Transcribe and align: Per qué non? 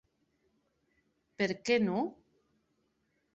Per 1.41 1.49
qué 1.69 1.77
non? 1.85 2.09